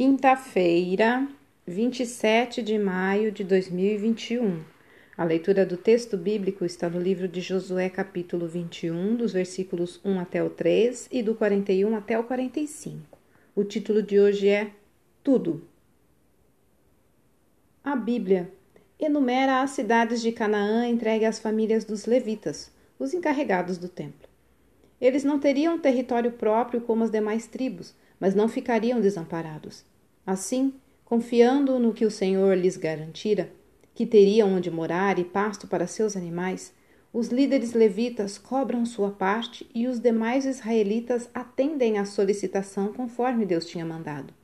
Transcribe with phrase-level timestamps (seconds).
[0.00, 1.26] Quinta-feira,
[1.66, 4.62] 27 de maio de 2021.
[5.16, 10.20] A leitura do texto bíblico está no livro de Josué, capítulo 21, dos versículos 1
[10.20, 13.18] até o 3 e do 41 até o 45.
[13.56, 14.70] O título de hoje é
[15.24, 15.66] Tudo.
[17.82, 18.52] A Bíblia
[19.00, 24.28] enumera as cidades de Canaã entregue às famílias dos levitas, os encarregados do templo.
[25.00, 29.84] Eles não teriam território próprio como as demais tribos, mas não ficariam desamparados.
[30.26, 33.50] Assim, confiando no que o Senhor lhes garantira,
[33.94, 36.72] que teriam onde morar e pasto para seus animais,
[37.12, 43.64] os líderes levitas cobram sua parte e os demais israelitas atendem à solicitação conforme Deus
[43.64, 44.34] tinha mandado.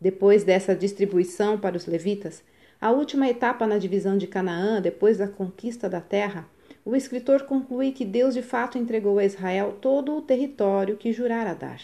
[0.00, 2.42] Depois dessa distribuição para os levitas,
[2.80, 6.48] a última etapa na divisão de Canaã, depois da conquista da terra,
[6.84, 11.54] o escritor conclui que Deus de fato entregou a Israel todo o território que jurara
[11.54, 11.80] dar.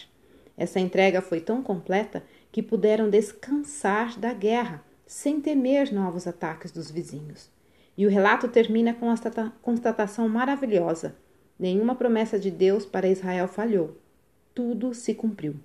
[0.57, 6.91] Essa entrega foi tão completa que puderam descansar da guerra, sem temer novos ataques dos
[6.91, 7.49] vizinhos.
[7.97, 9.15] E o relato termina com a
[9.61, 11.15] constatação maravilhosa:
[11.59, 13.97] nenhuma promessa de Deus para Israel falhou.
[14.53, 15.55] Tudo se cumpriu.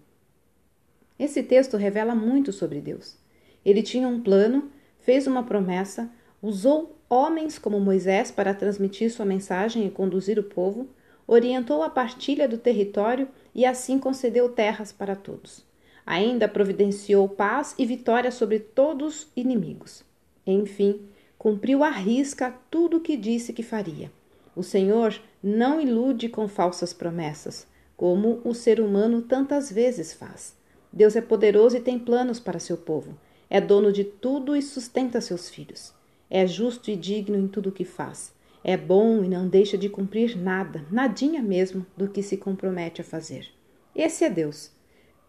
[1.19, 3.19] Esse texto revela muito sobre Deus.
[3.65, 9.87] Ele tinha um plano, fez uma promessa, usou homens como Moisés para transmitir sua mensagem
[9.87, 10.89] e conduzir o povo,
[11.29, 15.63] orientou a partilha do território e assim concedeu terras para todos.
[16.07, 20.03] Ainda providenciou paz e vitória sobre todos os inimigos.
[20.47, 21.03] Enfim,
[21.39, 24.11] cumpriu à risca tudo o que disse que faria.
[24.57, 30.57] O Senhor não ilude com falsas promessas, como o ser humano tantas vezes faz.
[30.91, 33.15] Deus é poderoso e tem planos para seu povo.
[33.51, 35.93] É dono de tudo e sustenta seus filhos.
[36.31, 38.33] É justo e digno em tudo o que faz.
[38.63, 43.05] É bom e não deixa de cumprir nada, nadinha mesmo, do que se compromete a
[43.05, 43.49] fazer.
[43.95, 44.71] Esse é Deus.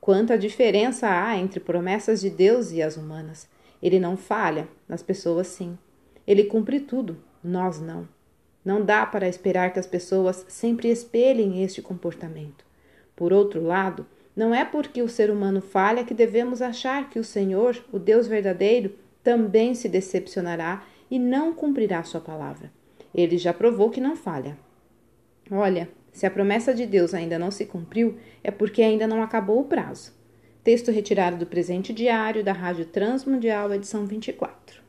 [0.02, 3.48] Quanta diferença há entre promessas de Deus e as humanas.
[3.82, 5.78] Ele não falha, nas pessoas sim.
[6.26, 8.08] Ele cumpre tudo, nós não.
[8.64, 12.66] Não dá para esperar que as pessoas sempre espelhem este comportamento.
[13.16, 14.06] Por outro lado,
[14.36, 18.28] não é porque o ser humano falha que devemos achar que o Senhor, o Deus
[18.28, 22.72] verdadeiro, também se decepcionará e não cumprirá sua palavra.
[23.14, 24.58] Ele já provou que não falha.
[25.52, 29.60] Olha, se a promessa de Deus ainda não se cumpriu, é porque ainda não acabou
[29.60, 30.14] o prazo.
[30.64, 34.89] Texto retirado do presente diário da Rádio Transmundial, edição 24.